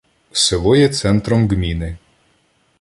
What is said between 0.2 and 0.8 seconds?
Село